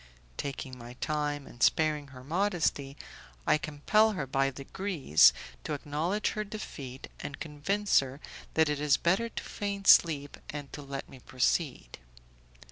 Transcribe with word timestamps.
Taking 0.35 0.79
my 0.79 0.93
time, 0.93 1.45
and 1.45 1.61
sparing 1.61 2.07
her 2.07 2.23
modesty, 2.23 2.97
I 3.45 3.59
compel 3.59 4.13
her 4.13 4.25
by 4.25 4.49
degrees 4.49 5.31
to 5.63 5.73
acknowledge 5.73 6.29
her 6.31 6.43
defeat, 6.43 7.07
and 7.19 7.39
convince 7.39 7.99
her 7.99 8.19
that 8.55 8.67
it 8.67 8.79
is 8.81 8.97
better 8.97 9.29
to 9.29 9.43
feign 9.43 9.85
sleep 9.85 10.37
and 10.49 10.73
to 10.73 10.81
let 10.81 11.07
me 11.07 11.19
proceed. 11.19 11.99